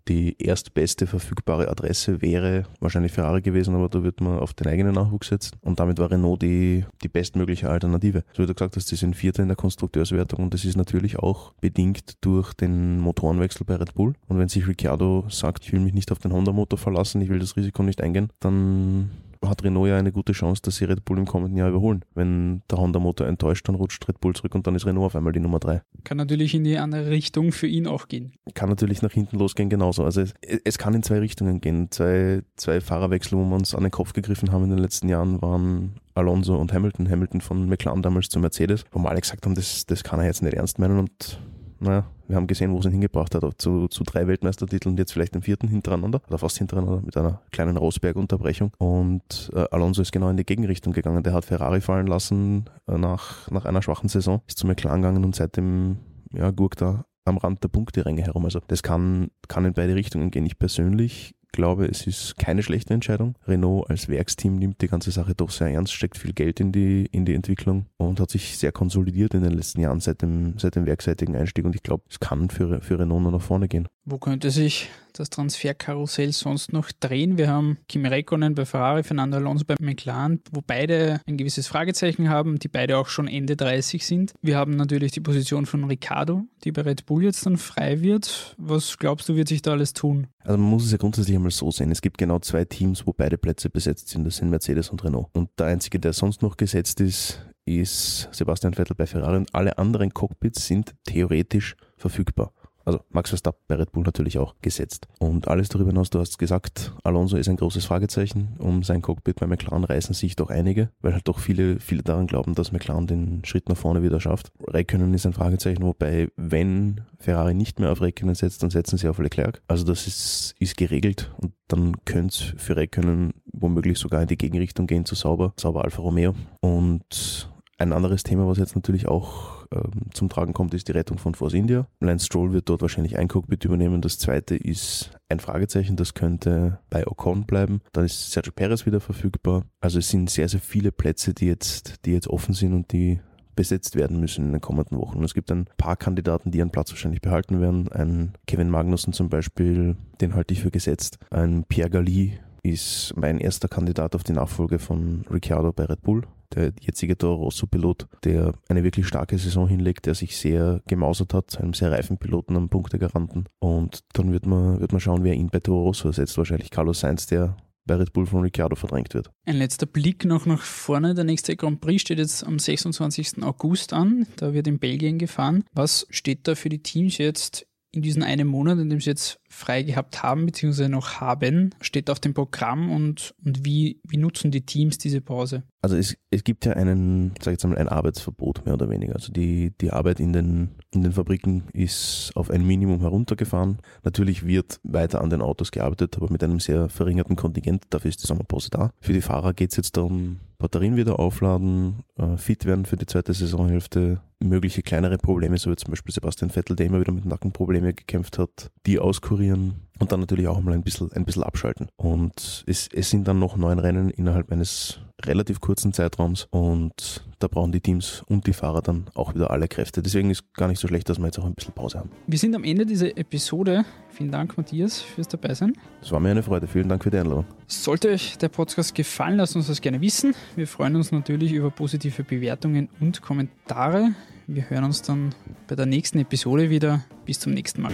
die 0.08 0.36
erstbeste 0.42 1.08
verfügbare 1.08 1.70
Adresse 1.70 2.22
wäre 2.22 2.63
wahrscheinlich 2.80 3.12
Ferrari 3.12 3.42
gewesen, 3.42 3.75
aber 3.75 3.89
da 3.89 4.04
wird 4.04 4.22
man 4.22 4.39
auf 4.39 4.54
den 4.54 4.68
eigenen 4.68 4.94
Nachwuchs 4.94 5.27
setzen 5.27 5.58
und 5.62 5.80
damit 5.80 6.00
war 6.00 6.12
Renault 6.12 6.42
die, 6.42 6.86
die 7.04 7.10
bestmögliche 7.10 7.70
Alternative. 7.70 8.24
So 8.34 8.44
wie 8.44 8.48
du 8.48 8.54
gesagt 8.54 8.75
hast, 8.75 8.92
die 8.92 8.96
sind 8.96 9.15
Vierter 9.15 9.42
in 9.42 9.50
der 9.50 9.58
Konstrukteurswertung 9.58 10.44
und 10.44 10.54
das 10.54 10.65
ist 10.65 10.77
natürlich 10.77 11.20
auch 11.20 11.54
bedingt 11.62 12.18
durch 12.22 12.54
den 12.54 13.00
Motorenwechsel 13.00 13.65
bei 13.65 13.75
Red 13.75 13.94
Bull. 13.94 14.13
Und 14.27 14.38
wenn 14.38 14.50
sich 14.50 14.68
Ricciardo 14.68 15.25
sagt, 15.30 15.65
ich 15.65 15.74
will 15.74 15.80
mich 15.80 15.94
nicht 15.94 16.12
auf 16.12 16.20
den 16.20 16.34
Honda-Motor 16.34 16.77
verlassen, 16.77 17.22
ich 17.22 17.30
will 17.30 17.39
das 17.39 17.56
Risiko 17.56 17.84
nicht 17.84 18.01
eingehen, 18.01 18.30
dann 18.39 19.10
hat 19.50 19.64
Renault 19.64 19.90
ja 19.90 19.98
eine 19.98 20.12
gute 20.12 20.34
Chance, 20.34 20.62
dass 20.64 20.78
sie 20.78 20.86
Red 20.86 21.06
Bull 21.06 21.18
im 21.18 21.25
kommenden 21.25 21.58
Jahr 21.58 21.70
überholen. 21.70 22.04
Wenn 22.14 22.62
der 22.70 22.78
Honda-Motor 22.78 23.28
enttäuscht, 23.28 23.68
dann 23.68 23.75
rutscht 23.75 24.08
Red 24.08 24.20
Bull 24.20 24.36
zurück 24.36 24.56
und 24.56 24.68
dann 24.68 24.75
ist 24.75 24.86
Renault 24.86 25.08
auf 25.08 25.16
einmal 25.16 25.34
die 25.34 25.40
Nummer 25.40 25.60
3. 25.60 25.82
Kann 26.04 26.18
natürlich 26.18 26.54
in 26.54 26.64
die 26.64 26.78
andere 26.78 27.10
Richtung 27.10 27.52
für 27.52 27.68
ihn 27.68 27.88
auch 27.88 28.08
gehen. 28.08 28.34
Kann 28.54 28.70
natürlich 28.70 29.02
nach 29.02 29.12
hinten 29.12 29.38
losgehen, 29.38 29.70
genauso. 29.70 30.04
Also 30.04 30.22
es, 30.22 30.34
es 30.64 30.78
kann 30.78 30.94
in 30.94 31.04
zwei 31.04 31.20
Richtungen 31.20 31.62
gehen. 31.62 31.92
Zwei, 31.92 32.42
zwei 32.56 32.82
Fahrerwechsel, 32.82 33.38
wo 33.38 33.44
wir 33.44 33.56
uns 33.56 33.75
an 33.75 33.84
den 33.84 33.92
Kopf 33.92 34.14
gegriffen 34.14 34.52
haben 34.52 34.64
in 34.64 34.70
den 34.72 34.80
letzten 34.80 35.10
Jahren, 35.10 35.42
waren 35.42 35.96
Alonso 36.14 36.56
und 36.56 36.74
Hamilton. 36.74 37.10
Hamilton 37.10 37.42
von 37.42 37.68
McLaren 37.68 38.02
damals 38.02 38.30
zu 38.30 38.40
Mercedes, 38.40 38.86
wo 38.92 39.00
wir 39.00 39.10
alle 39.10 39.22
gesagt 39.22 39.46
haben, 39.46 39.56
das, 39.56 39.86
das 39.86 40.04
kann 40.04 40.20
er 40.20 40.25
jetzt 40.25 40.42
nicht 40.42 40.56
ernst 40.56 40.80
meinen 40.80 41.00
und 41.00 41.40
naja, 41.80 42.06
wir 42.27 42.36
haben 42.36 42.48
gesehen, 42.48 42.72
wo 42.72 42.79
es 42.79 42.86
ihn 42.86 42.91
hingebracht 42.91 43.36
hat, 43.36 43.44
zu, 43.58 43.88
zu 43.88 44.03
drei 44.03 44.27
Weltmeistertiteln 44.27 44.94
und 44.94 45.00
jetzt 45.00 45.13
vielleicht 45.13 45.36
den 45.36 45.41
vierten 45.41 45.67
hintereinander 45.67 46.22
oder 46.27 46.38
fast 46.38 46.58
hintereinander 46.58 47.01
mit 47.01 47.15
einer 47.17 47.41
kleinen 47.51 47.77
Rosberg-Unterbrechung. 47.77 48.72
Und 48.77 49.51
äh, 49.53 49.65
Alonso 49.72 50.01
ist 50.01 50.12
genau 50.12 50.29
in 50.29 50.38
die 50.38 50.46
Gegenrichtung 50.46 50.94
gegangen. 50.94 51.24
Der 51.24 51.34
hat 51.34 51.46
Ferrari 51.46 51.82
fallen 51.82 52.08
lassen 52.08 52.65
äh, 52.88 52.98
nach, 52.98 53.50
nach 53.51 53.65
einer 53.65 53.82
schwachen 53.82 54.10
Saison, 54.10 54.41
ist 54.48 54.58
zu 54.58 54.67
McLaren 54.67 55.01
gegangen 55.01 55.25
und 55.25 55.36
seitdem 55.36 55.98
ja, 56.34 56.51
gurkt 56.51 56.82
er 56.82 57.05
am 57.25 57.38
Rand 57.38 57.63
der 57.63 57.70
Punkteränge 57.70 58.22
herum. 58.22 58.46
Also 58.46 58.60
das 58.67 58.84
kann, 58.84 59.29
kann 59.48 59.65
in 59.65 59.74
beide 59.74 59.96
Richtungen 59.96 60.32
gehen. 60.32 60.46
Ich 60.46 60.60
persönlich 60.60 61.36
glaube, 61.56 61.86
es 61.86 62.06
ist 62.06 62.38
keine 62.38 62.64
schlechte 62.64 62.94
Entscheidung. 62.94 63.36
Renault 63.48 63.90
als 63.90 64.08
Werksteam 64.08 64.56
nimmt 64.56 64.82
die 64.82 64.88
ganze 64.88 65.12
Sache 65.12 65.34
doch 65.36 65.50
sehr 65.50 65.68
ernst, 65.68 65.94
steckt 65.94 66.18
viel 66.18 66.34
Geld 66.34 66.60
in 66.60 66.72
die, 66.72 67.08
in 67.12 67.26
die 67.26 67.34
Entwicklung 67.34 67.88
und 67.98 68.20
hat 68.20 68.30
sich 68.30 68.58
sehr 68.58 68.72
konsolidiert 68.72 69.34
in 69.34 69.44
den 69.44 69.54
letzten 69.54 69.82
Jahren 69.82 70.00
seit 70.00 70.22
dem, 70.22 70.58
seit 70.58 70.76
dem 70.76 70.86
werkseitigen 70.86 71.36
Einstieg. 71.36 71.66
Und 71.66 71.76
ich 71.76 71.84
glaube, 71.84 72.04
es 72.10 72.20
kann 72.20 72.50
für, 72.50 72.82
für 72.82 73.00
Renault 73.00 73.24
nur 73.24 73.32
nach 73.32 73.42
vorne 73.42 73.68
gehen. 73.68 73.88
Wo 74.08 74.20
könnte 74.20 74.52
sich 74.52 74.92
das 75.14 75.32
Transferkarussell 75.32 76.32
sonst 76.32 76.72
noch 76.72 76.92
drehen? 76.92 77.40
Wir 77.40 77.50
haben 77.50 77.80
Kimi 77.90 78.08
Räikkönen 78.08 78.54
bei 78.54 78.64
Ferrari, 78.64 79.02
Fernando 79.02 79.38
Alonso 79.38 79.66
bei 79.66 79.74
McLaren, 79.82 80.42
wo 80.52 80.62
beide 80.62 81.22
ein 81.26 81.38
gewisses 81.38 81.66
Fragezeichen 81.66 82.30
haben, 82.30 82.60
die 82.60 82.68
beide 82.68 83.00
auch 83.00 83.08
schon 83.08 83.28
Ende 83.28 83.56
30 83.56 84.06
sind. 84.06 84.34
Wir 84.44 84.58
haben 84.58 84.76
natürlich 84.76 85.12
die 85.12 85.22
Position 85.22 85.66
von 85.66 85.86
Ricardo, 85.86 86.44
die 86.64 86.72
bei 86.72 86.84
Red 86.84 87.08
Bull 87.08 87.24
jetzt 87.24 87.48
dann 87.48 87.58
frei 87.58 88.02
wird. 88.02 88.54
Was 88.60 89.00
glaubst 89.00 89.28
du, 89.28 89.36
wird 89.36 89.48
sich 89.48 89.64
da 89.64 89.72
alles 89.72 89.94
tun? 89.94 90.28
Also 90.44 90.60
man 90.60 90.70
muss 90.70 90.86
es 90.86 90.92
ja 90.92 91.00
grundsätzlich 91.00 91.36
einmal 91.36 91.50
so 91.50 91.72
sehen. 91.72 91.90
Es 91.90 92.02
gibt 92.02 92.20
genau 92.20 92.38
zwei 92.38 92.64
Teams, 92.64 93.08
wo 93.08 93.14
beide 93.14 93.40
Plätze 93.40 93.72
besetzt 93.72 94.10
sind. 94.10 94.24
Das 94.26 94.36
sind 94.38 94.52
Mercedes 94.52 94.92
und 94.92 95.04
Renault. 95.04 95.30
Und 95.34 95.50
der 95.58 95.66
einzige, 95.66 96.00
der 96.00 96.14
sonst 96.14 96.44
noch 96.44 96.58
gesetzt 96.58 97.02
ist, 97.02 97.44
ist 97.66 98.30
Sebastian 98.32 98.76
Vettel 98.76 98.96
bei 98.96 99.08
Ferrari 99.08 99.38
und 99.38 99.56
alle 99.56 99.80
anderen 99.80 100.14
Cockpits 100.14 100.68
sind 100.68 100.94
theoretisch 101.06 101.76
verfügbar. 101.98 102.54
Also 102.86 103.00
Max 103.10 103.32
Verstappen 103.32 103.62
bei 103.68 103.75
Red 103.75 103.92
Bull 103.92 104.04
natürlich 104.04 104.38
auch 104.38 104.56
gesetzt. 104.62 105.08
Und 105.20 105.48
alles 105.48 105.70
darüber 105.70 105.89
hinaus, 105.89 106.10
du 106.12 106.20
hast 106.20 106.38
gesagt, 106.38 106.94
Alonso 107.04 107.36
ist 107.38 107.50
ein 107.50 107.58
großes 107.58 107.86
Fragezeichen. 107.86 108.56
Um 108.60 108.84
sein 108.84 109.01
Cockpit 109.01 109.39
bei 109.39 109.48
McLaren 109.48 109.84
reißen 109.84 110.13
sich 110.13 110.36
doch 110.36 110.50
einige, 110.50 110.89
weil 111.01 111.13
halt 111.13 111.27
doch 111.27 111.39
viele, 111.39 111.80
viele 111.80 112.04
daran 112.04 112.27
glauben, 112.27 112.56
dass 112.56 112.72
McLaren 112.72 113.08
den 113.08 113.44
Schritt 113.44 113.70
nach 113.70 113.77
vorne 113.77 114.04
wieder 114.04 114.20
schafft. 114.20 114.51
Räikkönen 114.68 115.13
ist 115.13 115.25
ein 115.25 115.34
Fragezeichen, 115.34 115.84
wobei, 115.84 116.30
wenn 116.36 117.01
Ferrari 117.18 117.56
nicht 117.56 117.80
mehr 117.80 117.92
auf 117.92 118.01
Räikkönen 118.01 118.36
setzt, 118.36 118.62
dann 118.62 118.70
setzen 118.70 118.98
sie 118.98 119.08
auf 119.08 119.18
Leclerc. 119.18 119.62
Also 119.68 119.84
das 119.84 120.08
ist, 120.08 120.56
ist 120.60 120.77
geregelt 120.77 121.34
und 121.38 121.54
dann 121.68 122.06
könnte 122.06 122.36
es 122.36 122.62
für 122.62 122.75
Räikkönen 122.75 123.34
womöglich 123.51 123.98
sogar 123.98 124.22
in 124.22 124.27
die 124.27 124.38
Gegenrichtung 124.38 124.86
gehen 124.86 125.06
zu 125.06 125.15
Sauber, 125.15 125.54
Sauber 125.58 125.84
Alfa 125.84 126.01
Romeo. 126.01 126.36
Und 126.62 127.50
ein 127.77 127.91
anderes 127.91 128.24
Thema, 128.24 128.48
was 128.48 128.58
jetzt 128.58 128.75
natürlich 128.75 129.08
auch 129.08 129.65
ähm, 129.72 130.12
zum 130.13 130.29
Tragen 130.29 130.53
kommt, 130.53 130.74
ist 130.74 130.88
die 130.88 130.94
Rettung 130.94 131.17
von 131.17 131.36
Force 131.36 131.53
India. 131.53 131.88
Lance 132.00 132.25
Stroll 132.25 132.53
wird 132.53 132.70
dort 132.70 132.82
wahrscheinlich 132.82 133.17
ein 133.17 133.27
Cockpit 133.27 133.65
übernehmen. 133.65 134.01
Das 134.01 134.17
zweite 134.17 134.55
ist 134.55 135.12
ein 135.29 135.39
Fragezeichen, 135.39 135.96
das 135.96 136.13
könnte 136.13 136.79
bei 136.89 137.05
Ocon 137.05 137.46
bleiben. 137.46 137.82
Dann 137.91 138.05
ist 138.05 138.32
Sergio 138.32 138.53
Perez 138.53 138.86
wieder 138.86 139.01
verfügbar. 139.01 139.63
Also 139.82 140.00
es 140.00 140.10
sind 140.10 140.29
sehr, 140.29 140.48
sehr 140.48 140.62
viele 140.62 140.91
Plätze, 140.91 141.34
die 141.34 141.48
jetzt, 141.48 142.05
die 142.05 142.13
jetzt 142.13 142.27
offen 142.27 142.53
sind 142.53 142.74
und 142.74 142.91
die 142.91 143.20
besetzt 143.55 143.96
werden 143.96 144.20
müssen 144.20 144.46
in 144.46 144.51
den 144.51 144.62
kommenden 144.62 144.98
Wochen. 144.98 145.24
Es 145.24 145.34
gibt 145.34 145.51
ein 145.51 145.65
paar 145.77 145.96
Kandidaten, 145.96 146.51
die 146.51 146.58
ihren 146.58 146.72
Platz 146.72 146.91
wahrscheinlich 146.91 147.22
behalten 147.22 147.62
werden. 147.62 147.89
Ein 147.89 148.34
Kevin 148.48 148.70
Magnussen 148.70 149.13
zum 149.13 149.29
Beispiel, 149.29 149.96
den 150.22 150.36
halte 150.36 150.53
ich 150.53 150.62
für 150.62 150.72
gesetzt. 150.72 151.20
Ein 151.29 151.63
Pierre 151.63 151.89
Galli 151.89 152.38
ist 152.63 153.13
mein 153.15 153.39
erster 153.39 153.67
Kandidat 153.67 154.15
auf 154.15 154.24
die 154.24 154.34
Nachfolge 154.34 154.79
von 154.79 155.25
Ricciardo 155.32 155.72
bei 155.72 155.86
Red 155.86 156.01
Bull 156.01 156.24
der 156.54 156.74
jetzige 156.80 157.18
Toro 157.18 157.44
Rosso-Pilot, 157.44 158.08
der 158.24 158.54
eine 158.70 158.84
wirklich 158.84 159.08
starke 159.08 159.38
Saison 159.38 159.68
hinlegt, 159.68 160.06
der 160.06 160.16
sich 160.16 160.38
sehr 160.38 160.82
gemausert 160.88 161.34
hat, 161.34 161.60
einem 161.60 161.74
sehr 161.74 161.92
reifen 161.92 162.18
Piloten 162.18 162.56
am 162.56 162.70
Punktegaranten. 162.70 163.46
Und 163.60 164.04
dann 164.14 164.32
wird 164.32 164.46
man, 164.46 164.80
wird 164.80 164.92
man 164.92 165.02
schauen, 165.02 165.24
wer 165.24 165.34
ihn 165.34 165.50
bei 165.50 165.60
Toro 165.60 165.84
Rosso 165.84 166.08
ersetzt. 166.08 166.38
Wahrscheinlich 166.38 166.72
Carlos 166.72 167.00
Sainz, 167.00 167.28
der 167.28 167.58
bei 167.86 167.96
Red 167.96 168.14
Bull 168.14 168.25
von 168.25 168.42
Ricciardo 168.42 168.75
verdrängt 168.75 169.14
wird. 169.14 169.32
Ein 169.46 169.58
letzter 169.58 169.86
Blick 169.86 170.25
noch 170.25 170.46
nach 170.46 170.62
vorne. 170.62 171.14
Der 171.14 171.24
nächste 171.24 171.56
Grand 171.56 171.82
Prix 171.82 172.02
steht 172.02 172.18
jetzt 172.18 172.44
am 172.44 172.60
26. 172.60 173.44
August 173.44 173.94
an. 173.94 174.25
Da 174.38 174.54
wird 174.54 174.68
in 174.68 174.80
Belgien 174.80 175.20
gefahren. 175.20 175.64
Was 175.74 176.08
steht 176.10 176.48
da 176.48 176.56
für 176.56 176.70
die 176.70 176.82
Teams 176.82 177.18
jetzt 177.18 177.68
in 177.92 178.02
diesem 178.02 178.24
einen 178.24 178.48
Monat, 178.48 178.78
in 178.80 178.90
dem 178.90 179.00
sie 179.00 179.10
jetzt 179.10 179.40
frei 179.56 179.84
gehabt 179.84 180.22
haben, 180.22 180.46
beziehungsweise 180.46 180.90
noch 180.90 181.22
haben, 181.22 181.74
steht 181.82 182.10
auf 182.10 182.20
dem 182.20 182.34
Programm 182.34 182.92
und, 182.92 183.34
und 183.44 183.66
wie, 183.66 184.02
wie 184.04 184.18
nutzen 184.18 184.52
die 184.52 184.66
Teams 184.66 184.98
diese 184.98 185.22
Pause? 185.22 185.64
Also 185.82 185.96
es, 185.96 186.18
es 186.32 186.44
gibt 186.44 186.66
ja 186.66 186.74
einen, 186.74 187.32
sag 187.40 187.54
ich 187.54 187.62
jetzt 187.62 187.68
mal, 187.68 187.78
ein 187.78 187.88
Arbeitsverbot 187.88 188.66
mehr 188.66 188.74
oder 188.74 188.90
weniger. 188.90 189.14
Also 189.14 189.32
die, 189.32 189.72
die 189.80 189.92
Arbeit 189.92 190.20
in 190.20 190.34
den, 190.34 190.72
in 190.92 191.04
den 191.04 191.14
Fabriken 191.14 191.64
ist 191.74 192.32
auf 192.36 192.50
ein 192.50 192.66
Minimum 192.66 193.02
heruntergefahren. 193.02 193.78
Natürlich 194.04 194.46
wird 194.46 194.80
weiter 194.84 195.22
an 195.22 195.30
den 195.30 195.42
Autos 195.42 195.72
gearbeitet, 195.72 196.18
aber 196.18 196.32
mit 196.32 196.44
einem 196.44 196.60
sehr 196.60 196.90
verringerten 196.90 197.36
Kontingent. 197.36 197.84
Dafür 197.92 198.10
ist 198.10 198.24
die 198.24 198.28
Sommerpause 198.28 198.70
da. 198.72 198.92
Für 199.00 199.14
die 199.14 199.22
Fahrer 199.22 199.54
geht 199.54 199.72
es 199.72 199.78
jetzt 199.78 199.96
darum, 199.96 200.40
Batterien 200.58 200.96
wieder 200.96 201.20
aufladen, 201.20 202.04
äh, 202.18 202.38
fit 202.38 202.66
werden 202.66 202.86
für 202.86 202.98
die 202.98 203.06
zweite 203.06 203.34
Saisonhälfte, 203.34 204.22
mögliche 204.40 204.82
kleinere 204.82 205.18
Probleme, 205.18 205.58
so 205.58 205.70
wie 205.70 205.76
zum 205.76 205.92
Beispiel 205.92 206.14
Sebastian 206.14 206.50
Vettel, 206.50 206.76
der 206.76 206.88
immer 206.88 207.00
wieder 207.00 207.12
mit 207.12 207.26
Nackenproblemen 207.26 207.96
gekämpft 207.96 208.40
hat, 208.40 208.72
die 208.86 209.00
auskurieren 209.00 209.45
und 209.54 210.12
dann 210.12 210.20
natürlich 210.20 210.48
auch 210.48 210.60
mal 210.62 210.74
ein 210.74 210.84
bisschen, 210.84 211.12
ein 211.14 211.25
bisschen 211.25 211.44
abschalten. 211.44 211.88
Und 211.96 212.64
es, 212.68 212.90
es 212.92 213.10
sind 213.10 213.28
dann 213.28 213.40
noch 213.40 213.56
neun 213.56 213.80
Rennen 213.80 214.10
innerhalb 214.10 214.52
eines 214.52 215.00
relativ 215.24 215.62
kurzen 215.62 215.94
Zeitraums 215.94 216.48
und 216.52 217.24
da 217.40 217.48
brauchen 217.48 217.72
die 217.72 217.80
Teams 217.80 218.24
und 218.28 218.48
die 218.48 218.54
Fahrer 218.54 218.82
dann 218.82 219.06
auch 219.14 219.34
wieder 219.34 219.52
alle 219.52 219.68
Kräfte. 219.68 220.02
Deswegen 220.02 220.30
ist 220.30 220.54
gar 220.54 220.68
nicht 220.68 220.80
so 220.80 220.88
schlecht, 220.88 221.08
dass 221.10 221.20
wir 221.20 221.25
jetzt 221.25 221.40
auch 221.40 221.46
ein 221.46 221.54
bisschen 221.54 221.74
Pause 221.74 222.00
haben. 222.00 222.12
Wir 222.28 222.38
sind 222.38 222.56
am 222.56 222.64
Ende 222.64 222.86
dieser 222.86 223.18
Episode. 223.18 223.86
Vielen 224.10 224.32
Dank, 224.32 224.58
Matthias, 224.58 225.00
fürs 225.02 225.28
Dabeisein. 225.28 225.74
Es 226.02 226.12
war 226.12 226.20
mir 226.20 226.32
eine 226.32 226.44
Freude. 226.44 226.68
Vielen 226.68 226.90
Dank 226.90 227.04
für 227.04 227.12
die 227.12 227.18
Einladung. 227.18 227.46
Sollte 227.68 228.10
euch 228.10 228.38
der 228.38 228.50
Podcast 228.50 228.94
gefallen, 228.94 229.38
lasst 229.38 229.56
uns 229.56 229.68
das 229.68 229.82
gerne 229.82 230.02
wissen. 230.02 230.36
Wir 230.56 230.68
freuen 230.68 230.96
uns 230.96 231.12
natürlich 231.12 231.54
über 231.54 231.72
positive 231.72 232.24
Bewertungen 232.24 232.90
und 233.00 233.22
Kommentare. 233.22 234.12
Wir 234.48 234.70
hören 234.70 234.84
uns 234.84 235.02
dann 235.02 235.34
bei 235.68 235.75
der 235.75 235.86
nächsten 235.86 236.20
Episode 236.20 236.70
wieder. 236.70 237.04
Bis 237.25 237.40
zum 237.40 237.54
nächsten 237.54 237.82
Mal. 237.82 237.94